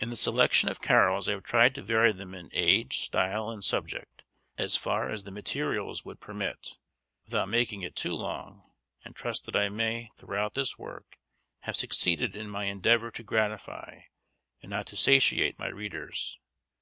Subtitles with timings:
[0.00, 3.64] In the selection of Carols, I have tried to vary them in age, style, and
[3.64, 4.22] subject,
[4.58, 6.76] as far as the materials would permit,
[7.24, 8.70] without making it too long;
[9.02, 11.16] and trust that I may, throughout this work,
[11.60, 14.00] have succeeded in my endeavour to gratify,
[14.60, 16.38] and not to satiate my readers.